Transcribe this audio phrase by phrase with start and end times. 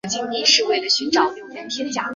[0.03, 1.35] 甘丹塔钦旁边有许多
[1.77, 2.03] 景点。